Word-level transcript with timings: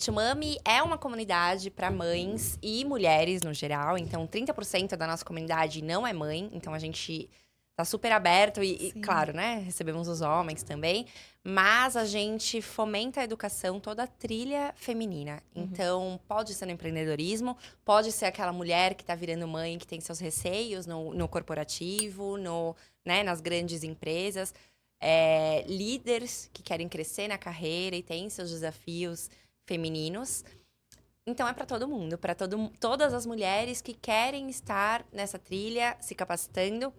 Tumami 0.00 0.58
é 0.64 0.82
uma 0.82 0.96
comunidade 0.96 1.70
para 1.70 1.90
mães 1.90 2.58
e 2.62 2.84
mulheres 2.86 3.42
no 3.42 3.52
geral. 3.52 3.98
Então, 3.98 4.26
30% 4.26 4.96
da 4.96 5.06
nossa 5.06 5.24
comunidade 5.24 5.82
não 5.82 6.06
é 6.06 6.12
mãe. 6.12 6.48
Então, 6.54 6.72
a 6.72 6.78
gente 6.78 7.28
tá 7.76 7.84
super 7.84 8.10
aberto 8.10 8.62
e, 8.62 8.88
e, 8.88 8.92
claro, 8.92 9.34
né? 9.34 9.62
Recebemos 9.64 10.08
os 10.08 10.22
homens 10.22 10.62
também. 10.62 11.06
Mas 11.44 11.96
a 11.96 12.06
gente 12.06 12.62
fomenta 12.62 13.20
a 13.20 13.24
educação, 13.24 13.78
toda 13.78 14.04
a 14.04 14.06
trilha 14.06 14.72
feminina. 14.74 15.42
Uhum. 15.54 15.64
Então, 15.64 16.20
pode 16.26 16.54
ser 16.54 16.64
no 16.64 16.72
empreendedorismo, 16.72 17.56
pode 17.84 18.10
ser 18.10 18.24
aquela 18.24 18.54
mulher 18.54 18.94
que 18.94 19.04
tá 19.04 19.14
virando 19.14 19.46
mãe, 19.46 19.76
que 19.76 19.86
tem 19.86 20.00
seus 20.00 20.18
receios 20.18 20.86
no, 20.86 21.12
no 21.12 21.28
corporativo, 21.28 22.38
no, 22.38 22.74
né, 23.04 23.22
nas 23.22 23.42
grandes 23.42 23.82
empresas. 23.82 24.54
É, 24.98 25.62
líderes 25.66 26.50
que 26.54 26.62
querem 26.62 26.88
crescer 26.88 27.28
na 27.28 27.36
carreira 27.36 27.96
e 27.96 28.02
têm 28.02 28.28
seus 28.30 28.50
desafios 28.50 29.30
femininos. 29.70 30.44
Então 31.24 31.46
é 31.46 31.52
para 31.52 31.64
todo 31.64 31.86
mundo, 31.86 32.18
para 32.18 32.34
todas 32.80 33.14
as 33.14 33.24
mulheres 33.24 33.80
que 33.80 33.94
querem 33.94 34.50
estar 34.50 35.06
nessa 35.12 35.38
trilha, 35.38 35.96
se 36.00 36.12
capacitando, 36.12 36.92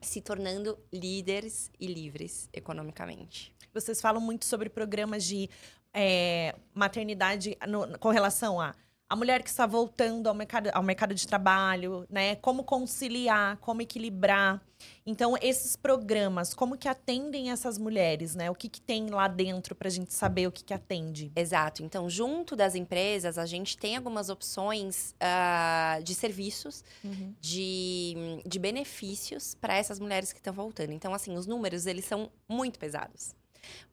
se 0.00 0.20
tornando 0.20 0.76
líderes 0.92 1.70
e 1.78 1.86
livres 1.86 2.48
economicamente. 2.52 3.54
Vocês 3.72 4.00
falam 4.00 4.20
muito 4.20 4.46
sobre 4.46 4.68
programas 4.68 5.24
de 5.24 5.48
é, 5.94 6.56
maternidade 6.74 7.56
no, 7.68 7.96
com 8.00 8.08
relação 8.08 8.60
a 8.60 8.74
a 9.08 9.16
mulher 9.16 9.42
que 9.42 9.48
está 9.48 9.66
voltando 9.66 10.26
ao 10.28 10.34
mercado, 10.34 10.68
ao 10.72 10.82
mercado 10.82 11.14
de 11.14 11.26
trabalho, 11.26 12.06
né? 12.10 12.36
Como 12.36 12.62
conciliar, 12.62 13.56
como 13.58 13.80
equilibrar. 13.80 14.60
Então, 15.04 15.34
esses 15.40 15.74
programas, 15.74 16.52
como 16.52 16.76
que 16.76 16.86
atendem 16.88 17.50
essas 17.50 17.78
mulheres, 17.78 18.34
né? 18.34 18.50
O 18.50 18.54
que, 18.54 18.68
que 18.68 18.80
tem 18.80 19.08
lá 19.08 19.26
dentro 19.26 19.74
para 19.74 19.88
a 19.88 19.90
gente 19.90 20.12
saber 20.12 20.46
o 20.46 20.52
que, 20.52 20.62
que 20.62 20.74
atende? 20.74 21.32
Exato. 21.34 21.82
Então, 21.82 22.08
junto 22.08 22.54
das 22.54 22.74
empresas, 22.74 23.38
a 23.38 23.46
gente 23.46 23.78
tem 23.78 23.96
algumas 23.96 24.28
opções 24.28 25.14
uh, 25.14 26.02
de 26.02 26.14
serviços, 26.14 26.84
uhum. 27.02 27.34
de, 27.40 28.14
de 28.46 28.58
benefícios 28.58 29.54
para 29.54 29.74
essas 29.74 29.98
mulheres 29.98 30.32
que 30.32 30.38
estão 30.38 30.52
voltando. 30.52 30.92
Então, 30.92 31.14
assim, 31.14 31.34
os 31.34 31.46
números, 31.46 31.86
eles 31.86 32.04
são 32.04 32.30
muito 32.46 32.78
pesados. 32.78 33.37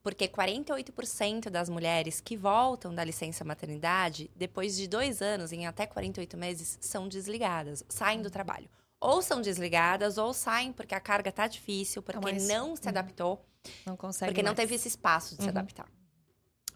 Porque 0.02 0.28
48% 0.28 1.50
das 1.50 1.70
mulheres 1.70 2.22
que 2.22 2.38
voltam 2.38 2.94
da 2.94 3.04
licença 3.04 3.44
maternidade, 3.44 4.30
depois 4.36 4.76
de 4.76 4.88
dois 4.88 5.22
anos, 5.22 5.52
em 5.52 5.66
até 5.66 5.86
48 5.86 6.38
meses, 6.38 6.78
são 6.82 7.08
desligadas, 7.08 7.84
saem 7.90 8.22
do 8.22 8.30
trabalho. 8.30 8.70
Ou 9.00 9.22
são 9.22 9.42
desligadas, 9.42 10.18
ou 10.18 10.34
saem 10.34 10.72
porque 10.72 10.96
a 10.96 11.00
carga 11.00 11.32
tá 11.32 11.48
difícil, 11.48 12.02
porque 12.02 12.32
não 12.34 12.76
se 12.76 12.84
uhum. 12.84 12.90
adaptou. 12.90 13.46
Não 13.86 13.98
consegue. 13.98 14.32
Porque 14.32 14.44
mais. 14.44 14.52
não 14.52 14.56
teve 14.56 14.76
esse 14.76 14.88
espaço 14.88 15.36
de 15.36 15.42
uhum. 15.42 15.46
se 15.46 15.50
adaptar. 15.50 15.88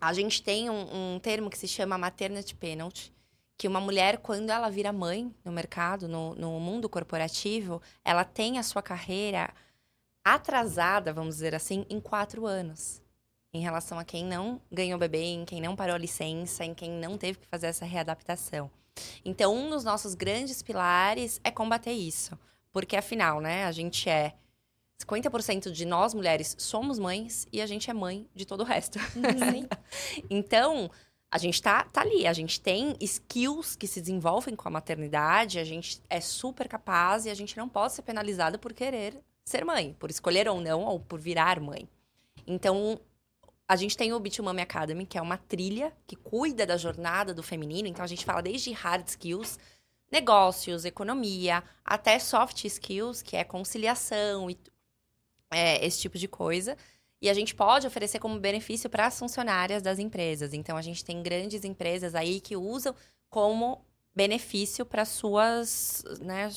A 0.01 0.13
gente 0.13 0.41
tem 0.41 0.69
um, 0.69 1.15
um 1.15 1.19
termo 1.19 1.49
que 1.49 1.57
se 1.57 1.67
chama 1.67 1.97
maternity 1.97 2.55
penalty, 2.55 3.13
que 3.57 3.67
uma 3.67 3.81
mulher, 3.81 4.19
quando 4.19 4.49
ela 4.49 4.69
vira 4.69 4.93
mãe 4.93 5.33
no 5.43 5.51
mercado, 5.51 6.07
no, 6.07 6.33
no 6.35 6.59
mundo 6.59 6.87
corporativo, 6.87 7.81
ela 8.05 8.23
tem 8.23 8.57
a 8.57 8.63
sua 8.63 8.81
carreira 8.81 9.53
atrasada, 10.23 11.13
vamos 11.13 11.35
dizer 11.35 11.55
assim, 11.55 11.85
em 11.89 11.99
quatro 11.99 12.45
anos. 12.45 13.01
Em 13.51 13.61
relação 13.61 13.97
a 13.97 14.05
quem 14.05 14.23
não 14.23 14.61
ganhou 14.71 14.99
bebê, 14.99 15.23
em 15.23 15.45
quem 15.45 15.59
não 15.59 15.75
parou 15.75 15.95
a 15.95 15.99
licença, 15.99 16.63
em 16.63 16.73
quem 16.73 16.91
não 16.91 17.17
teve 17.17 17.39
que 17.39 17.47
fazer 17.47 17.67
essa 17.67 17.85
readaptação. 17.85 18.69
Então, 19.25 19.55
um 19.55 19.69
dos 19.69 19.83
nossos 19.83 20.13
grandes 20.13 20.61
pilares 20.61 21.39
é 21.43 21.49
combater 21.49 21.91
isso. 21.91 22.37
Porque, 22.71 22.95
afinal, 22.95 23.41
né, 23.41 23.65
a 23.65 23.71
gente 23.71 24.07
é 24.07 24.35
50% 25.03 25.71
de 25.71 25.85
nós 25.85 26.13
mulheres 26.13 26.55
somos 26.59 26.99
mães 26.99 27.47
e 27.51 27.61
a 27.61 27.65
gente 27.65 27.89
é 27.89 27.93
mãe 27.93 28.27
de 28.35 28.45
todo 28.45 28.61
o 28.61 28.65
resto. 28.65 28.99
Uhum. 28.99 29.67
então, 30.29 30.91
a 31.31 31.37
gente 31.37 31.61
tá, 31.61 31.83
tá 31.85 32.01
ali, 32.01 32.27
a 32.27 32.33
gente 32.33 32.59
tem 32.61 32.95
skills 32.99 33.75
que 33.75 33.87
se 33.87 34.01
desenvolvem 34.01 34.55
com 34.55 34.67
a 34.67 34.71
maternidade, 34.71 35.57
a 35.57 35.63
gente 35.63 36.01
é 36.09 36.19
super 36.19 36.67
capaz 36.67 37.25
e 37.25 37.29
a 37.29 37.35
gente 37.35 37.57
não 37.57 37.69
pode 37.69 37.93
ser 37.93 38.01
penalizada 38.01 38.57
por 38.57 38.73
querer 38.73 39.23
ser 39.49 39.65
mãe, 39.65 39.95
por 39.99 40.09
escolher 40.09 40.47
ou 40.47 40.61
não, 40.61 40.83
ou 40.83 40.99
por 40.99 41.19
virar 41.19 41.59
mãe. 41.59 41.89
Então, 42.45 42.99
a 43.67 43.75
gente 43.75 43.95
tem 43.95 44.13
o 44.13 44.19
Bitumami 44.19 44.61
Academy, 44.61 45.05
que 45.05 45.17
é 45.17 45.21
uma 45.21 45.37
trilha 45.37 45.93
que 46.07 46.15
cuida 46.15 46.65
da 46.65 46.77
jornada 46.77 47.33
do 47.33 47.43
feminino. 47.43 47.87
Então, 47.87 48.03
a 48.03 48.07
gente 48.07 48.25
fala 48.25 48.41
desde 48.41 48.71
hard 48.71 49.07
skills, 49.07 49.59
negócios, 50.11 50.85
economia, 50.85 51.63
até 51.85 52.17
soft 52.17 52.65
skills, 52.65 53.21
que 53.21 53.35
é 53.35 53.43
conciliação 53.43 54.49
e 54.49 54.57
é, 55.51 55.85
esse 55.85 55.99
tipo 55.99 56.17
de 56.17 56.27
coisa. 56.27 56.75
E 57.21 57.29
a 57.29 57.33
gente 57.33 57.53
pode 57.53 57.85
oferecer 57.85 58.19
como 58.19 58.39
benefício 58.39 58.89
para 58.89 59.05
as 59.07 59.19
funcionárias 59.19 59.81
das 59.81 59.99
empresas. 59.99 60.53
Então, 60.53 60.77
a 60.77 60.81
gente 60.81 61.03
tem 61.03 61.21
grandes 61.21 61.63
empresas 61.63 62.15
aí 62.15 62.39
que 62.39 62.55
usam 62.55 62.95
como 63.29 63.85
benefício 64.15 64.85
para 64.85 65.05
suas, 65.05 66.03
né, 66.21 66.49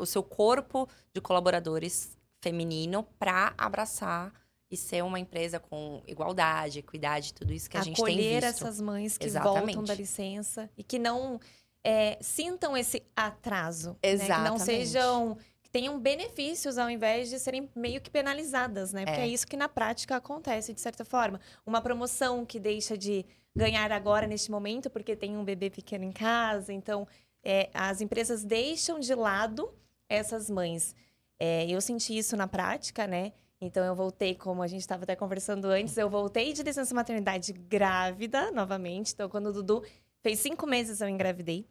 o 0.00 0.06
seu 0.06 0.22
corpo 0.22 0.88
de 1.12 1.20
colaboradores 1.20 2.16
feminino 2.40 3.06
para 3.18 3.52
abraçar 3.56 4.32
e 4.70 4.76
ser 4.76 5.02
uma 5.02 5.18
empresa 5.18 5.58
com 5.58 6.00
igualdade, 6.06 6.78
equidade, 6.78 7.34
tudo 7.34 7.52
isso 7.52 7.68
que 7.68 7.76
a 7.76 7.80
Acolher 7.80 7.96
gente 7.96 8.04
tem 8.04 8.40
visto. 8.40 8.44
Essas 8.44 8.80
mães 8.80 9.18
que 9.18 9.26
Exatamente. 9.26 9.74
voltam 9.74 9.84
da 9.84 9.94
licença 9.94 10.70
e 10.78 10.84
que 10.84 10.98
não 10.98 11.40
é, 11.84 12.16
sintam 12.20 12.76
esse 12.76 13.02
atraso. 13.16 13.96
Exatamente. 14.02 14.28
Né? 14.30 14.44
Que 14.44 14.50
não 14.50 14.58
sejam 14.58 15.38
que 15.60 15.70
tenham 15.70 15.98
benefícios 15.98 16.78
ao 16.78 16.88
invés 16.88 17.28
de 17.28 17.38
serem 17.38 17.68
meio 17.74 18.00
que 18.00 18.10
penalizadas, 18.10 18.92
né? 18.92 19.04
Porque 19.04 19.20
é. 19.20 19.24
é 19.24 19.28
isso 19.28 19.46
que 19.46 19.56
na 19.56 19.68
prática 19.68 20.16
acontece, 20.16 20.72
de 20.72 20.80
certa 20.80 21.04
forma. 21.04 21.40
Uma 21.66 21.80
promoção 21.80 22.46
que 22.46 22.60
deixa 22.60 22.96
de 22.96 23.26
ganhar 23.54 23.90
agora, 23.90 24.26
neste 24.26 24.50
momento, 24.50 24.88
porque 24.88 25.16
tem 25.16 25.36
um 25.36 25.44
bebê 25.44 25.68
pequeno 25.68 26.04
em 26.04 26.12
casa. 26.12 26.72
Então, 26.72 27.08
é, 27.42 27.68
as 27.74 28.00
empresas 28.00 28.44
deixam 28.44 29.00
de 29.00 29.14
lado 29.14 29.72
essas 30.10 30.50
mães. 30.50 30.94
É, 31.38 31.66
eu 31.70 31.80
senti 31.80 32.18
isso 32.18 32.36
na 32.36 32.46
prática, 32.46 33.06
né? 33.06 33.32
Então 33.60 33.84
eu 33.84 33.94
voltei, 33.94 34.34
como 34.34 34.62
a 34.62 34.66
gente 34.66 34.80
estava 34.80 35.04
até 35.04 35.14
conversando 35.14 35.66
antes, 35.66 35.96
eu 35.96 36.08
voltei 36.10 36.52
de 36.52 36.62
licença 36.62 36.94
maternidade 36.94 37.52
grávida 37.52 38.50
novamente. 38.50 39.12
Então, 39.12 39.28
quando 39.28 39.46
o 39.46 39.52
Dudu 39.52 39.84
fez 40.22 40.40
cinco 40.40 40.66
meses, 40.66 41.00
eu 41.00 41.08
engravidei. 41.08 41.66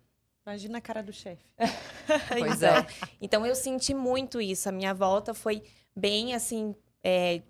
Imagina 0.45 0.77
a 0.77 0.81
cara 0.81 1.03
do 1.03 1.11
chefe. 1.11 1.43
pois 2.29 2.57
então, 2.57 2.75
é. 2.75 2.87
Então 3.21 3.45
eu 3.45 3.55
senti 3.55 3.93
muito 3.93 4.39
isso. 4.39 4.69
A 4.69 4.71
minha 4.71 4.93
volta 4.93 5.33
foi 5.33 5.63
bem 5.95 6.33
assim 6.33 6.75
é, 7.03 7.41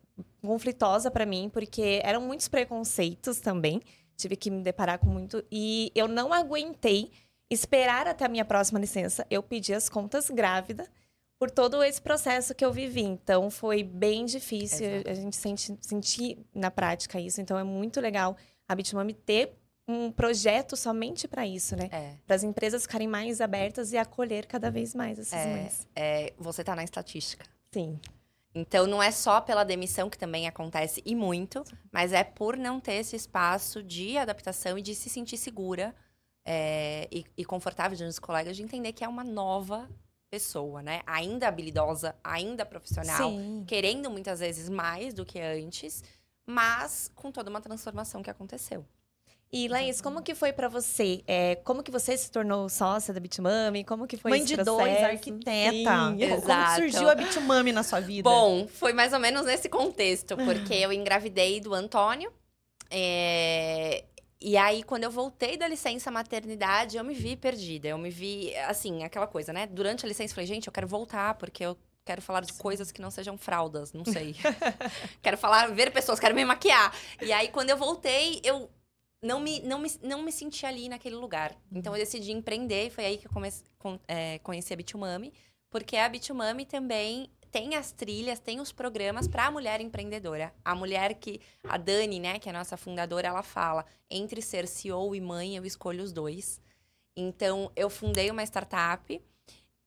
conflitosa 0.42 1.12
para 1.12 1.26
mim, 1.26 1.50
porque 1.54 2.02
eram 2.04 2.22
muitos 2.22 2.48
preconceitos 2.48 3.40
também. 3.40 3.82
Tive 4.16 4.36
que 4.36 4.50
me 4.50 4.62
deparar 4.62 5.00
com 5.00 5.08
muito. 5.08 5.44
E 5.52 5.92
eu 5.96 6.08
não 6.08 6.34
aguentei 6.34 7.12
esperar 7.50 8.08
até 8.08 8.26
a 8.26 8.30
minha 8.30 8.46
próxima 8.46 8.80
licença. 8.80 9.26
Eu 9.30 9.42
pedi 9.42 9.74
as 9.74 9.90
contas 9.90 10.30
grávida 10.30 10.88
por 11.40 11.50
todo 11.50 11.82
esse 11.82 12.02
processo 12.02 12.54
que 12.54 12.64
eu 12.64 12.72
vivi. 12.72 13.02
Então, 13.02 13.50
foi 13.50 13.82
bem 13.82 14.26
difícil. 14.26 14.86
Exato. 14.86 15.10
A 15.10 15.14
gente 15.14 15.36
sente, 15.38 15.78
sentir 15.82 16.38
na 16.54 16.70
prática 16.70 17.20
isso. 17.20 17.40
Então, 17.40 17.58
é 17.58 17.64
muito 17.64 18.02
legal 18.02 18.36
a 18.68 18.76
Bitmami 18.76 19.14
ter 19.14 19.54
um 19.88 20.12
projeto 20.12 20.76
somente 20.76 21.28
para 21.28 21.48
isso, 21.48 21.76
né? 21.76 21.90
É. 21.92 22.14
Para 22.28 22.36
as 22.36 22.44
empresas 22.44 22.84
ficarem 22.84 23.08
mais 23.08 23.42
abertas 23.42 23.92
e 23.92 23.98
acolher 23.98 24.46
cada 24.46 24.70
vez 24.70 24.94
mais 24.94 25.18
essas 25.18 25.40
é, 25.40 25.46
mães. 25.46 25.88
É, 25.96 26.34
você 26.38 26.62
está 26.62 26.76
na 26.76 26.84
estatística. 26.84 27.46
Sim. 27.72 28.00
Então, 28.54 28.86
não 28.86 29.02
é 29.02 29.10
só 29.10 29.40
pela 29.42 29.64
demissão, 29.64 30.10
que 30.10 30.18
também 30.18 30.48
acontece 30.48 31.02
e 31.06 31.16
muito, 31.16 31.64
mas 31.92 32.14
é 32.14 32.24
por 32.24 32.58
não 32.58 32.80
ter 32.80 32.96
esse 32.96 33.16
espaço 33.16 33.82
de 33.82 34.18
adaptação 34.18 34.78
e 34.78 34.82
de 34.82 34.94
se 34.94 35.10
sentir 35.10 35.38
segura 35.38 35.96
é, 36.52 37.08
e, 37.12 37.24
e 37.38 37.46
confortável 37.46 37.96
diante 37.96 38.10
dos 38.10 38.18
colegas 38.18 38.58
de 38.58 38.64
entender 38.64 38.92
que 38.92 39.04
é 39.04 39.08
uma 39.08 39.24
nova 39.24 39.88
pessoa, 40.32 40.82
né? 40.82 41.02
Ainda 41.06 41.48
habilidosa, 41.48 42.16
ainda 42.24 42.66
profissional, 42.66 43.30
Sim. 43.30 43.64
querendo 43.68 44.10
muitas 44.10 44.40
vezes 44.40 44.68
mais 44.68 45.14
do 45.14 45.24
que 45.24 45.40
antes, 45.40 46.04
mas 46.48 47.12
com 47.14 47.32
toda 47.32 47.52
uma 47.52 47.62
transformação 47.62 48.24
que 48.24 48.32
aconteceu. 48.32 48.84
E 49.52 49.68
Laís, 49.68 50.02
como 50.02 50.24
que 50.24 50.34
foi 50.34 50.52
para 50.52 50.68
você? 50.68 51.24
É, 51.28 51.56
como 51.58 51.84
que 51.84 51.92
você 51.92 52.18
se 52.18 52.32
tornou 52.32 52.68
sócia 52.68 53.14
da 53.14 53.20
Bitmami? 53.20 53.84
Como 53.84 54.08
que 54.08 54.18
foi 54.18 54.32
Mãe 54.32 54.42
esse 54.42 54.56
de 54.56 54.64
dois, 54.64 55.04
arquiteta. 55.04 55.72
Sim, 55.72 56.24
Exato. 56.24 56.46
Como 56.46 56.76
surgiu 56.76 57.10
a 57.10 57.16
Bitmami 57.16 57.72
na 57.72 57.84
sua 57.84 58.00
vida? 58.00 58.28
Bom, 58.28 58.68
foi 58.68 58.94
mais 58.94 59.14
ou 59.14 59.20
menos 59.20 59.46
nesse 59.46 59.70
contexto, 59.70 60.36
porque 60.36 60.74
eu 60.74 60.92
engravidei 60.92 61.60
do 61.60 61.76
Antônio. 61.76 62.32
É, 62.92 64.04
e 64.42 64.56
aí, 64.56 64.84
quando 64.84 65.04
eu 65.04 65.12
voltei 65.12 65.58
da 65.58 65.68
licença 65.68 66.10
maternidade, 66.10 66.96
eu 66.96 67.04
me 67.04 67.14
vi 67.14 67.36
perdida. 67.36 67.90
Eu 67.90 67.98
me 67.98 68.10
vi, 68.10 68.56
assim, 68.60 69.04
aquela 69.04 69.28
coisa, 69.28 69.52
né? 69.52 69.68
Durante 69.68 70.06
a 70.06 70.08
licença, 70.08 70.32
eu 70.32 70.36
falei, 70.36 70.48
gente, 70.48 70.68
eu 70.68 70.74
quero 70.74 70.88
voltar, 70.88 71.34
porque 71.34 71.66
eu 71.66 71.78
quero 72.06 72.22
falar 72.22 72.42
de 72.42 72.54
coisas 72.54 72.90
que 72.90 73.02
não 73.02 73.12
sejam 73.12 73.38
fraldas, 73.38 73.92
não 73.92 74.06
sei. 74.06 74.36
quero 75.22 75.38
falar, 75.38 75.68
ver 75.68 75.92
pessoas, 75.92 76.22
quero 76.22 76.34
me 76.34 76.46
maquiar. 76.46 76.96
E 77.22 77.34
aí, 77.34 77.50
quando 77.50 77.70
eu 77.70 77.76
voltei, 77.76 78.40
eu 78.42 78.72
não 79.22 79.42
me, 79.42 79.60
não 79.60 79.80
me, 79.80 79.92
não 80.02 80.24
me 80.24 80.32
senti 80.32 80.66
ali 80.66 80.88
naquele 80.88 81.16
lugar. 81.16 81.54
Então, 81.70 81.94
eu 81.94 82.00
decidi 82.00 82.32
empreender. 82.32 82.88
E 82.88 82.90
foi 82.90 83.06
aí 83.06 83.18
que 83.18 83.28
eu 83.28 83.32
comece, 83.32 83.66
é, 84.08 84.40
conheci 84.40 84.72
a 84.72 84.78
Bitumami. 84.78 85.34
Porque 85.70 85.98
a 85.98 86.08
Bitumami 86.08 86.66
também 86.66 87.30
tem 87.52 87.76
as 87.76 87.92
trilhas, 87.92 88.40
tem 88.40 88.60
os 88.60 88.72
programas 88.72 89.28
para 89.28 89.48
a 89.48 89.52
mulher 89.52 89.82
empreendedora. 89.82 90.54
A 90.64 90.76
mulher 90.76 91.16
que 91.16 91.42
a 91.64 91.78
Dani, 91.78 92.20
né, 92.20 92.40
que 92.40 92.50
é 92.50 92.52
a 92.52 92.58
nossa 92.58 92.78
fundadora, 92.78 93.28
ela 93.28 93.44
fala: 93.44 93.86
entre 94.10 94.42
ser 94.42 94.68
CEO 94.68 95.16
e 95.16 95.22
mãe, 95.22 95.56
eu 95.56 95.66
escolho 95.66 96.04
os 96.04 96.12
dois. 96.12 96.62
Então, 97.16 97.72
eu 97.76 97.90
fundei 97.90 98.32
uma 98.32 98.44
startup 98.44 99.22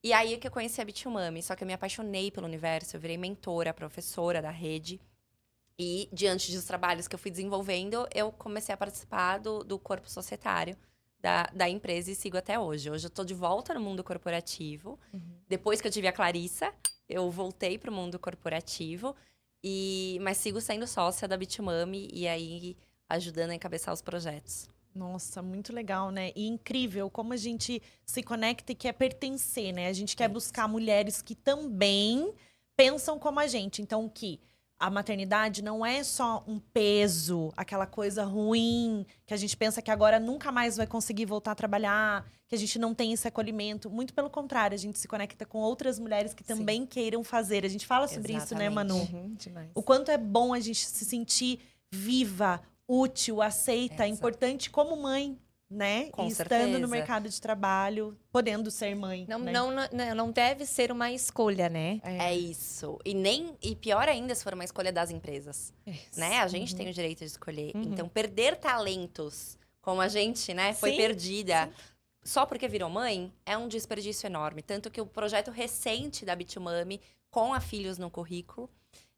e 0.03 0.11
aí 0.11 0.33
é 0.33 0.37
que 0.37 0.45
eu 0.45 0.51
conheci 0.51 0.81
a 0.81 0.85
Bitumami, 0.85 1.41
só 1.41 1.55
que 1.55 1.63
eu 1.63 1.67
me 1.67 1.73
apaixonei 1.73 2.29
pelo 2.29 2.45
universo, 2.45 2.97
eu 2.97 2.99
virei 2.99 3.17
mentora, 3.17 3.73
professora 3.73 4.41
da 4.41 4.49
rede. 4.49 4.99
E 5.79 6.09
diante 6.11 6.51
dos 6.51 6.65
trabalhos 6.65 7.07
que 7.07 7.15
eu 7.15 7.19
fui 7.19 7.31
desenvolvendo, 7.31 8.05
eu 8.13 8.29
comecei 8.33 8.75
a 8.75 8.77
participar 8.77 9.37
do, 9.39 9.63
do 9.63 9.79
corpo 9.79 10.09
societário 10.09 10.77
da, 11.21 11.43
da 11.53 11.69
empresa 11.69 12.11
e 12.11 12.15
sigo 12.15 12.37
até 12.37 12.59
hoje. 12.59 12.91
Hoje 12.91 13.05
eu 13.05 13.07
estou 13.07 13.23
de 13.23 13.33
volta 13.33 13.73
no 13.73 13.79
mundo 13.79 14.03
corporativo. 14.03 14.99
Uhum. 15.13 15.21
Depois 15.47 15.79
que 15.79 15.87
eu 15.87 15.91
tive 15.91 16.07
a 16.07 16.11
Clarissa, 16.11 16.73
eu 17.07 17.29
voltei 17.29 17.77
para 17.77 17.91
o 17.91 17.93
mundo 17.93 18.17
corporativo. 18.19 19.15
E, 19.63 20.17
mas 20.21 20.37
sigo 20.37 20.59
sendo 20.59 20.85
sócia 20.85 21.27
da 21.27 21.37
Bitumami 21.37 22.09
e 22.11 22.27
aí 22.27 22.75
ajudando 23.07 23.51
a 23.51 23.55
encabeçar 23.55 23.93
os 23.93 24.01
projetos. 24.01 24.67
Nossa, 24.93 25.41
muito 25.41 25.73
legal, 25.73 26.11
né? 26.11 26.31
E 26.35 26.45
incrível 26.47 27.09
como 27.09 27.33
a 27.33 27.37
gente 27.37 27.81
se 28.05 28.21
conecta 28.21 28.71
e 28.71 28.75
quer 28.75 28.93
pertencer, 28.93 29.73
né? 29.73 29.87
A 29.87 29.93
gente 29.93 30.15
quer 30.15 30.27
buscar 30.27 30.67
mulheres 30.67 31.21
que 31.21 31.33
também 31.33 32.33
pensam 32.75 33.17
como 33.17 33.39
a 33.39 33.47
gente. 33.47 33.81
Então, 33.81 34.07
que 34.07 34.39
a 34.83 34.89
maternidade 34.89 35.63
não 35.63 35.85
é 35.85 36.03
só 36.03 36.43
um 36.45 36.59
peso, 36.59 37.53
aquela 37.55 37.87
coisa 37.87 38.25
ruim, 38.25 39.05
que 39.25 39.33
a 39.33 39.37
gente 39.37 39.55
pensa 39.55 39.81
que 39.81 39.89
agora 39.89 40.19
nunca 40.19 40.51
mais 40.51 40.75
vai 40.75 40.85
conseguir 40.85 41.25
voltar 41.25 41.53
a 41.53 41.55
trabalhar, 41.55 42.29
que 42.49 42.53
a 42.53 42.57
gente 42.57 42.77
não 42.77 42.93
tem 42.93 43.13
esse 43.13 43.25
acolhimento. 43.25 43.89
Muito 43.89 44.13
pelo 44.13 44.29
contrário, 44.29 44.75
a 44.75 44.77
gente 44.77 44.99
se 44.99 45.07
conecta 45.07 45.45
com 45.45 45.59
outras 45.59 45.97
mulheres 45.97 46.33
que 46.33 46.43
também 46.43 46.81
Sim. 46.81 46.87
queiram 46.87 47.23
fazer. 47.23 47.63
A 47.63 47.69
gente 47.69 47.87
fala 47.87 48.09
sobre 48.09 48.33
Exatamente. 48.33 48.45
isso, 48.45 48.55
né, 48.55 48.69
Manu? 48.69 48.97
Uhum, 48.97 49.37
o 49.73 49.81
quanto 49.81 50.11
é 50.11 50.17
bom 50.17 50.53
a 50.53 50.59
gente 50.59 50.85
se 50.85 51.05
sentir 51.05 51.61
viva, 51.89 52.59
útil, 52.85 53.41
aceita, 53.41 54.05
importante 54.05 54.69
como 54.69 54.97
mãe, 54.97 55.39
né? 55.73 56.09
Com 56.11 56.27
e 56.27 56.31
certeza. 56.31 56.65
estando 56.65 56.79
no 56.81 56.87
mercado 56.87 57.27
de 57.27 57.41
trabalho, 57.41 58.17
podendo 58.31 58.69
ser 58.69 58.95
mãe. 58.95 59.25
Não, 59.27 59.39
né? 59.39 59.51
não, 59.51 59.71
não, 59.71 60.15
não 60.15 60.31
deve 60.31 60.65
ser 60.65 60.91
uma 60.91 61.11
escolha, 61.11 61.69
né? 61.69 61.99
É. 62.03 62.29
é. 62.29 62.35
isso. 62.35 62.99
E 63.03 63.13
nem 63.13 63.57
e 63.61 63.75
pior 63.75 64.07
ainda 64.07 64.33
se 64.35 64.43
for 64.43 64.53
uma 64.53 64.63
escolha 64.63 64.91
das 64.91 65.11
empresas, 65.11 65.73
isso. 65.85 66.19
né? 66.19 66.39
A 66.39 66.47
gente 66.47 66.71
uhum. 66.71 66.77
tem 66.77 66.89
o 66.89 66.93
direito 66.93 67.19
de 67.19 67.25
escolher. 67.25 67.71
Uhum. 67.75 67.83
Então 67.83 68.07
perder 68.07 68.57
talentos, 68.57 69.57
como 69.81 70.01
a 70.01 70.07
gente, 70.07 70.53
né, 70.53 70.73
foi 70.73 70.91
Sim. 70.91 70.97
perdida. 70.97 71.65
Sim. 71.65 71.71
Só 72.23 72.45
porque 72.45 72.67
virou 72.67 72.89
mãe 72.89 73.33
é 73.45 73.57
um 73.57 73.67
desperdício 73.67 74.27
enorme. 74.27 74.61
Tanto 74.61 74.89
que 74.89 75.01
o 75.01 75.05
projeto 75.05 75.51
recente 75.51 76.23
da 76.23 76.35
Bitumami, 76.35 77.01
com 77.29 77.53
a 77.53 77.59
Filhos 77.59 77.97
no 77.97 78.09
currículo, 78.09 78.69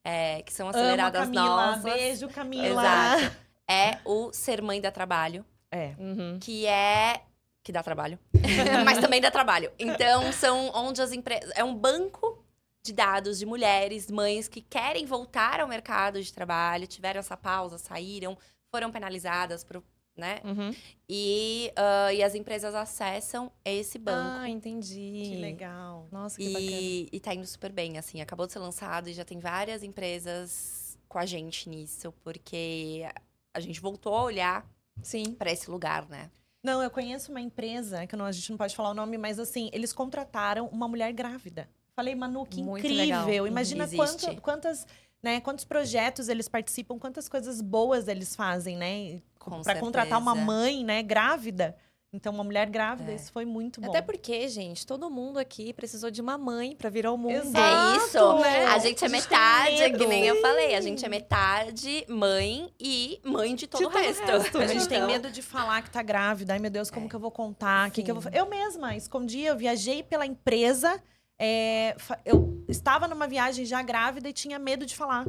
é, 0.03 0.41
que 0.41 0.51
são 0.51 0.69
aceleradas 0.69 1.23
Amo, 1.23 1.35
Camila. 1.35 1.65
novas. 1.75 1.83
Beijo, 1.83 2.27
Camila. 2.29 2.81
Exato 2.81 3.45
é 3.67 3.99
o 4.05 4.31
ser 4.31 4.61
mãe 4.61 4.79
dá 4.79 4.91
trabalho. 4.91 5.45
É. 5.75 5.95
Uhum. 6.00 6.39
Que 6.39 6.66
é. 6.66 7.22
Que 7.62 7.72
dá 7.72 7.83
trabalho. 7.83 8.18
mas 8.86 9.00
também 9.00 9.19
dá 9.19 9.30
trabalho. 9.30 9.72
Então, 9.77 10.31
são 10.31 10.72
onde 10.74 11.01
as 11.01 11.12
empresas. 11.12 11.51
É 11.56 11.63
um 11.63 11.75
banco 11.75 12.44
de 12.81 12.94
dados 12.94 13.39
de 13.39 13.45
mulheres, 13.45 14.10
mães 14.12 14.48
que 14.48 14.62
querem 14.62 15.06
voltar 15.06 15.60
ao 15.60 15.68
mercado 15.68 16.22
de 16.22 16.31
trabalho, 16.31 16.86
tiveram 16.86 17.19
essa 17.19 17.36
pausa, 17.36 17.80
saíram, 17.80 18.38
foram 18.69 18.92
penalizadas 18.92 19.63
por, 19.63 19.83
né? 20.16 20.39
Uhum. 20.44 20.74
E, 21.10 21.74
uh, 21.75 22.13
e 22.13 22.22
as 22.22 22.36
empresas 22.36 22.75
acessam 22.75 23.51
esse 23.66 23.98
banco. 23.98 24.39
Ah, 24.39 24.50
entendi. 24.50 25.31
Que 25.31 25.38
legal. 25.42 26.07
Nossa, 26.12 26.38
que 26.38 26.44
e, 26.44 26.54
bacana. 26.54 27.10
E 27.12 27.19
tá 27.19 27.33
indo 27.33 27.48
super 27.48 27.72
bem, 27.72 27.98
assim. 27.98 28.22
Acabou 28.22 28.45
de 28.45 28.54
ser 28.54 28.60
lançado 28.60 29.10
e 29.10 29.13
já 29.13 29.25
tem 29.25 29.39
várias 29.39 29.81
empresas 29.81 30.95
com 31.10 31.18
a 31.18 31.25
gente 31.25 31.68
nisso, 31.68 32.13
porque 32.24 33.04
a 33.51 33.60
gente 33.60 33.81
voltou 33.81 34.13
a 34.13 34.24
olhar 34.24 34.75
Sim. 35.01 35.33
para 35.33 35.51
esse 35.51 35.69
lugar, 35.69 36.07
né? 36.09 36.30
Não, 36.63 36.81
eu 36.81 36.89
conheço 36.89 37.31
uma 37.31 37.42
empresa, 37.42 38.07
que 38.07 38.15
não, 38.15 38.25
a 38.25 38.31
gente 38.31 38.50
não 38.50 38.57
pode 38.57 38.75
falar 38.75 38.89
o 38.89 38.94
nome, 38.94 39.18
mas 39.18 39.38
assim, 39.39 39.69
eles 39.71 39.94
contrataram 39.94 40.68
uma 40.68 40.88
mulher 40.88 41.13
grávida. 41.13 41.69
Falei, 41.95 42.15
Manu, 42.15 42.45
que 42.45 42.62
Muito 42.62 42.80
incrível. 42.80 43.25
Legal. 43.25 43.47
Imagina 43.47 43.88
quanto, 43.88 44.42
quantas, 44.42 44.88
né, 45.21 45.39
quantos 45.39 45.63
projetos 45.63 46.27
eles 46.27 46.50
participam, 46.50 46.97
quantas 46.97 47.30
coisas 47.30 47.62
boas 47.62 48.07
eles 48.07 48.36
fazem, 48.36 48.75
né? 48.75 49.21
Para 49.63 49.80
contratar 49.80 50.19
uma 50.19 50.33
mãe, 50.33 50.83
né, 50.83 51.03
grávida. 51.03 51.77
Então, 52.13 52.33
uma 52.33 52.45
mulher 52.45 52.69
grávida, 52.69 53.11
é. 53.11 53.15
isso 53.15 53.29
foi 53.31 53.43
muito 53.43 53.81
bom. 53.81 53.89
Até 53.89 54.01
porque, 54.01 54.47
gente, 54.47 54.87
todo 54.87 55.09
mundo 55.09 55.37
aqui 55.37 55.73
precisou 55.73 56.09
de 56.09 56.21
uma 56.21 56.37
mãe 56.37 56.73
para 56.73 56.89
vir 56.89 57.05
ao 57.05 57.17
mundo. 57.17 57.31
Exato, 57.31 57.57
é 57.57 57.97
isso. 57.97 58.39
Né? 58.39 58.65
A 58.67 58.77
gente 58.79 59.03
é 59.03 59.09
metade, 59.09 59.97
que 59.97 60.07
nem 60.07 60.25
eu 60.25 60.39
falei. 60.39 60.75
A 60.75 60.81
gente 60.81 61.03
é 61.05 61.09
metade 61.09 62.05
mãe 62.07 62.73
e 62.79 63.19
mãe 63.21 63.53
de 63.53 63.67
todo, 63.67 63.81
de 63.81 63.87
o, 63.87 63.89
todo 63.89 64.01
resto. 64.01 64.23
o 64.23 64.37
resto. 64.37 64.57
A 64.65 64.67
gente 64.67 64.87
tem 64.87 64.97
então 64.97 65.07
medo 65.07 65.29
de 65.29 65.41
falar 65.41 65.81
que 65.81 65.91
tá 65.91 66.01
grávida. 66.01 66.53
Ai, 66.53 66.59
meu 66.59 66.71
Deus, 66.71 66.89
como 66.89 67.07
é. 67.07 67.09
que 67.09 67.15
eu 67.15 67.19
vou 67.19 67.31
contar? 67.31 67.91
Que 67.91 68.01
que 68.01 68.09
eu, 68.09 68.19
vou... 68.19 68.31
eu 68.31 68.45
mesma 68.45 68.95
escondi, 68.95 69.41
eu 69.41 69.57
viajei 69.57 70.01
pela 70.01 70.25
empresa. 70.25 71.01
É, 71.37 71.97
eu 72.23 72.63
estava 72.69 73.09
numa 73.09 73.27
viagem 73.27 73.65
já 73.65 73.81
grávida 73.81 74.29
e 74.29 74.33
tinha 74.33 74.57
medo 74.57 74.85
de 74.85 74.95
falar. 74.95 75.25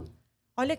Olha 0.56 0.78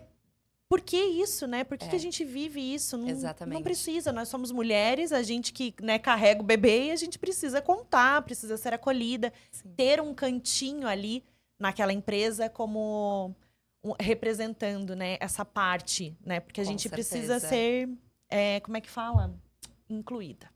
por 0.68 0.82
que 0.82 0.98
isso, 0.98 1.46
né? 1.46 1.64
Por 1.64 1.78
que, 1.78 1.86
é. 1.86 1.88
que 1.88 1.96
a 1.96 2.00
gente 2.00 2.24
vive 2.24 2.60
isso? 2.60 2.98
Não, 2.98 3.08
Exatamente. 3.08 3.54
Não 3.54 3.62
precisa. 3.62 4.12
Nós 4.12 4.28
somos 4.28 4.52
mulheres, 4.52 5.12
a 5.12 5.22
gente 5.22 5.52
que 5.52 5.74
né, 5.80 5.98
carrega 5.98 6.42
o 6.42 6.44
bebê 6.44 6.86
e 6.86 6.90
a 6.90 6.96
gente 6.96 7.18
precisa 7.18 7.62
contar, 7.62 8.20
precisa 8.22 8.56
ser 8.58 8.74
acolhida, 8.74 9.32
Sim. 9.50 9.70
ter 9.76 10.00
um 10.00 10.12
cantinho 10.12 10.86
ali 10.86 11.24
naquela 11.58 11.92
empresa 11.92 12.50
como 12.50 13.34
um, 13.82 13.92
representando, 13.98 14.94
né, 14.94 15.16
essa 15.20 15.44
parte, 15.44 16.14
né? 16.24 16.40
Porque 16.40 16.60
a 16.60 16.64
Com 16.64 16.70
gente 16.70 16.82
certeza. 16.82 17.08
precisa 17.08 17.40
ser, 17.40 17.88
é, 18.28 18.60
como 18.60 18.76
é 18.76 18.80
que 18.80 18.90
fala? 18.90 19.34
Incluída. 19.88 20.50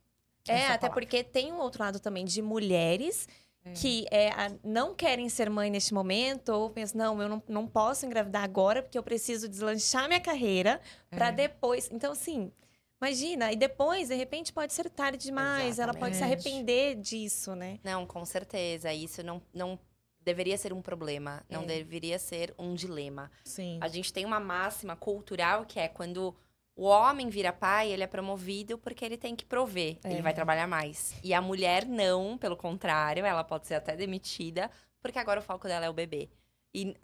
É, 0.46 0.66
até 0.66 0.88
palavra. 0.88 0.90
porque 0.90 1.24
tem 1.24 1.52
um 1.52 1.58
outro 1.58 1.82
lado 1.82 2.00
também 2.00 2.24
de 2.24 2.42
mulheres 2.42 3.28
é. 3.64 3.72
que 3.72 4.06
é, 4.10 4.30
não 4.64 4.94
querem 4.94 5.28
ser 5.28 5.48
mãe 5.48 5.70
neste 5.70 5.94
momento, 5.94 6.50
ou 6.50 6.70
pensam, 6.70 6.98
não, 6.98 7.22
eu 7.22 7.28
não, 7.28 7.42
não 7.48 7.66
posso 7.66 8.04
engravidar 8.04 8.42
agora 8.42 8.82
porque 8.82 8.98
eu 8.98 9.02
preciso 9.02 9.48
deslanchar 9.48 10.08
minha 10.08 10.20
carreira 10.20 10.80
é. 11.10 11.16
para 11.16 11.30
depois. 11.30 11.88
Então, 11.92 12.12
assim, 12.12 12.52
imagina, 13.00 13.52
e 13.52 13.56
depois, 13.56 14.08
de 14.08 14.14
repente, 14.14 14.52
pode 14.52 14.72
ser 14.72 14.90
tarde 14.90 15.24
demais, 15.24 15.78
Exatamente. 15.78 15.80
ela 15.80 16.06
pode 16.06 16.16
se 16.16 16.24
arrepender 16.24 16.96
disso, 16.96 17.54
né? 17.54 17.78
Não, 17.84 18.06
com 18.06 18.24
certeza. 18.24 18.92
Isso 18.92 19.22
não, 19.22 19.40
não 19.54 19.78
deveria 20.20 20.56
ser 20.56 20.72
um 20.72 20.82
problema, 20.82 21.44
não 21.48 21.62
é. 21.62 21.66
deveria 21.66 22.18
ser 22.18 22.54
um 22.58 22.74
dilema. 22.74 23.30
Sim. 23.44 23.78
A 23.80 23.88
gente 23.88 24.12
tem 24.12 24.24
uma 24.24 24.40
máxima 24.40 24.96
cultural 24.96 25.64
que 25.64 25.78
é 25.78 25.88
quando 25.88 26.34
o 26.74 26.84
homem 26.84 27.28
vira 27.28 27.52
pai, 27.52 27.92
ele 27.92 28.02
é 28.02 28.06
promovido 28.06 28.78
porque 28.78 29.04
ele 29.04 29.16
tem 29.16 29.36
que 29.36 29.44
prover, 29.44 29.98
é. 30.04 30.12
ele 30.12 30.22
vai 30.22 30.32
trabalhar 30.32 30.66
mais. 30.66 31.14
E 31.22 31.34
a 31.34 31.40
mulher 31.40 31.84
não, 31.84 32.38
pelo 32.38 32.56
contrário, 32.56 33.24
ela 33.24 33.44
pode 33.44 33.66
ser 33.66 33.74
até 33.74 33.94
demitida, 33.94 34.70
porque 35.00 35.18
agora 35.18 35.40
o 35.40 35.42
foco 35.42 35.68
dela 35.68 35.86
é 35.86 35.90
o 35.90 35.92
bebê. 35.92 36.30
E 36.74 36.96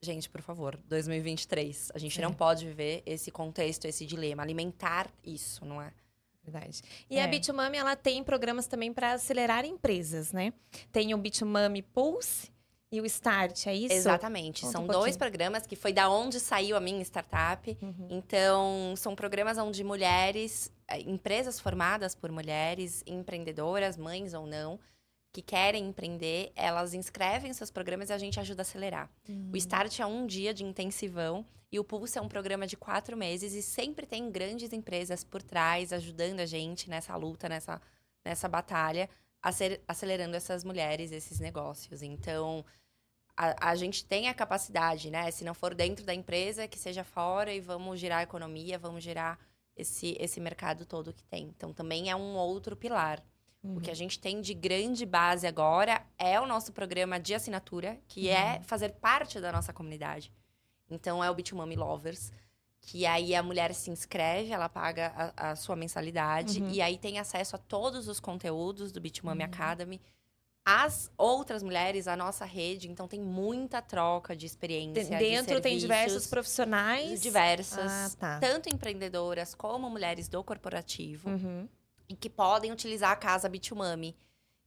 gente, 0.00 0.28
por 0.28 0.40
favor, 0.40 0.76
2023, 0.88 1.92
a 1.94 1.98
gente 1.98 2.18
é. 2.18 2.22
não 2.22 2.32
pode 2.32 2.66
viver 2.66 3.02
esse 3.06 3.30
contexto, 3.30 3.84
esse 3.84 4.04
dilema, 4.04 4.42
alimentar 4.42 5.08
isso, 5.24 5.64
não 5.64 5.80
é? 5.80 5.92
Verdade. 6.42 6.82
E 7.08 7.18
é. 7.18 7.24
a 7.24 7.28
Bitumami, 7.28 7.78
ela 7.78 7.94
tem 7.94 8.24
programas 8.24 8.66
também 8.66 8.92
para 8.92 9.12
acelerar 9.12 9.64
empresas, 9.64 10.32
né? 10.32 10.52
Tem 10.90 11.14
o 11.14 11.18
Bitumami 11.18 11.82
Pulse, 11.82 12.50
e 12.92 13.00
o 13.00 13.06
Start, 13.06 13.66
é 13.66 13.74
isso? 13.74 13.94
Exatamente. 13.94 14.60
Conta 14.60 14.72
são 14.72 14.84
um 14.84 14.86
dois 14.86 15.16
programas 15.16 15.66
que 15.66 15.74
foi 15.74 15.94
da 15.94 16.10
onde 16.10 16.38
saiu 16.38 16.76
a 16.76 16.80
minha 16.80 17.00
startup. 17.00 17.76
Uhum. 17.80 18.08
Então, 18.10 18.94
são 18.98 19.16
programas 19.16 19.56
onde 19.56 19.82
mulheres, 19.82 20.70
eh, 20.86 21.00
empresas 21.00 21.58
formadas 21.58 22.14
por 22.14 22.30
mulheres, 22.30 23.02
empreendedoras, 23.06 23.96
mães 23.96 24.34
ou 24.34 24.46
não, 24.46 24.78
que 25.32 25.40
querem 25.40 25.88
empreender, 25.88 26.52
elas 26.54 26.92
inscrevem 26.92 27.50
seus 27.54 27.70
programas 27.70 28.10
e 28.10 28.12
a 28.12 28.18
gente 28.18 28.38
ajuda 28.38 28.60
a 28.60 28.64
acelerar. 28.64 29.10
Uhum. 29.26 29.50
O 29.54 29.56
Start 29.56 29.98
é 29.98 30.04
um 30.04 30.26
dia 30.26 30.52
de 30.52 30.62
intensivão 30.62 31.46
e 31.70 31.80
o 31.80 31.84
Pulse 31.84 32.18
é 32.18 32.20
um 32.20 32.28
programa 32.28 32.66
de 32.66 32.76
quatro 32.76 33.16
meses 33.16 33.54
e 33.54 33.62
sempre 33.62 34.04
tem 34.04 34.30
grandes 34.30 34.70
empresas 34.74 35.24
por 35.24 35.42
trás 35.42 35.94
ajudando 35.94 36.40
a 36.40 36.46
gente 36.46 36.90
nessa 36.90 37.16
luta, 37.16 37.48
nessa, 37.48 37.80
nessa 38.22 38.46
batalha, 38.46 39.08
acelerando 39.42 40.36
essas 40.36 40.62
mulheres, 40.62 41.10
esses 41.10 41.40
negócios. 41.40 42.02
Então, 42.02 42.64
a, 43.36 43.70
a, 43.70 43.74
gente 43.74 44.04
tem 44.04 44.28
a 44.28 44.34
capacidade, 44.34 45.10
né? 45.10 45.30
Se 45.30 45.44
não 45.44 45.54
for 45.54 45.74
dentro 45.74 46.04
da 46.04 46.14
empresa, 46.14 46.68
que 46.68 46.78
seja 46.78 47.02
fora 47.02 47.52
e 47.52 47.60
vamos 47.60 47.98
girar 47.98 48.20
a 48.20 48.22
economia, 48.22 48.78
vamos 48.78 49.02
girar 49.02 49.38
esse, 49.76 50.16
esse 50.20 50.40
mercado 50.40 50.86
todo 50.86 51.12
que 51.12 51.24
tem. 51.24 51.44
Então, 51.44 51.72
também 51.72 52.10
é 52.10 52.14
um 52.14 52.36
outro 52.36 52.76
pilar. 52.76 53.22
Uhum. 53.62 53.76
O 53.76 53.80
que 53.80 53.90
a 53.90 53.92
uhum. 53.92 53.96
gente 53.96 54.18
tem 54.20 54.40
de 54.40 54.54
grande 54.54 55.04
base 55.04 55.46
agora 55.46 56.04
é 56.16 56.40
o 56.40 56.46
nosso 56.46 56.72
programa 56.72 57.18
de 57.18 57.34
assinatura, 57.34 57.98
que 58.06 58.28
é 58.28 58.40
uhum. 58.40 58.50
é 58.50 58.62
fazer 58.62 58.90
parte 58.90 59.40
da 59.40 59.50
nossa 59.50 59.72
comunidade. 59.72 60.32
Então, 60.88 61.24
é 61.24 61.30
o 61.30 61.34
Bitumami 61.34 61.74
Lovers, 61.74 62.30
que 62.82 63.06
aí 63.06 63.34
a 63.34 63.42
mulher 63.42 63.72
se 63.74 63.90
inscreve, 63.90 64.50
ela 64.50 64.68
paga 64.68 65.32
a, 65.36 65.52
a 65.52 65.56
sua 65.56 65.76
mensalidade, 65.76 66.60
uhum. 66.60 66.68
e 66.70 66.82
aí 66.82 66.98
tem 66.98 67.18
acesso 67.18 67.56
a 67.56 67.58
todos 67.58 68.08
os 68.08 68.18
conteúdos 68.18 68.90
do 68.90 69.00
Bitumami 69.00 69.42
uhum. 69.42 69.46
Academy, 69.46 70.00
as 70.64 71.10
outras 71.16 71.62
mulheres, 71.62 72.06
a 72.06 72.16
nossa 72.16 72.44
rede, 72.44 72.88
então 72.88 73.08
tem 73.08 73.20
muita 73.20 73.80
troca 73.80 74.34
de 74.36 74.46
experiência. 74.46 75.18
Dentro 75.18 75.56
de 75.56 75.60
tem 75.60 75.78
diversos 75.78 76.26
profissionais? 76.26 77.20
Diversas. 77.20 77.90
Ah, 77.90 78.10
tá. 78.18 78.40
Tanto 78.40 78.68
empreendedoras 78.68 79.54
como 79.54 79.88
mulheres 79.90 80.28
do 80.28 80.42
corporativo. 80.44 81.30
Uhum. 81.30 81.68
E 82.08 82.14
que 82.14 82.30
podem 82.30 82.70
utilizar 82.70 83.10
a 83.10 83.16
casa 83.16 83.48
Bitumami, 83.48 84.16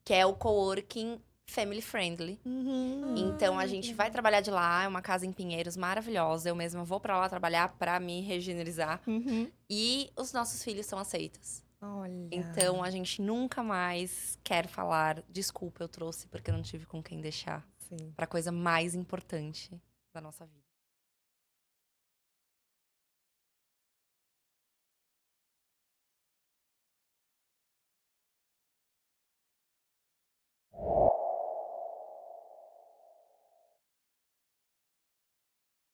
que 0.04 0.14
é 0.14 0.26
o 0.26 0.34
coworking 0.34 1.22
family 1.48 1.82
friendly. 1.82 2.40
Uhum. 2.46 3.16
Então 3.18 3.58
a 3.60 3.68
gente 3.68 3.94
vai 3.94 4.10
trabalhar 4.12 4.42
de 4.42 4.52
lá, 4.52 4.84
é 4.84 4.88
uma 4.88 5.02
casa 5.02 5.26
em 5.26 5.32
Pinheiros 5.32 5.78
maravilhosa. 5.78 6.50
Eu 6.50 6.56
mesma 6.56 6.84
vou 6.84 7.00
para 7.00 7.18
lá 7.18 7.30
trabalhar 7.30 7.70
para 7.78 8.00
me 8.00 8.22
regenerizar. 8.22 9.02
Uhum. 9.08 9.50
E 9.70 10.10
os 10.16 10.34
nossos 10.34 10.64
filhos 10.64 10.86
são 10.86 11.00
aceitos. 11.00 11.64
Olha. 11.82 12.30
Então 12.32 12.84
a 12.84 12.90
gente 12.90 13.22
nunca 13.22 13.62
mais 13.62 14.40
quer 14.44 14.68
falar 14.68 15.22
desculpa, 15.30 15.84
eu 15.84 15.88
trouxe 15.88 16.28
porque 16.28 16.50
eu 16.50 16.56
não 16.56 16.64
tive 16.64 16.86
com 16.86 17.02
quem 17.02 17.22
deixar. 17.22 17.66
Sim. 17.78 18.12
Pra 18.16 18.26
coisa 18.26 18.52
mais 18.52 18.96
importante 18.96 19.70
da 20.14 20.20
nossa 20.20 20.46
vida. 20.46 20.66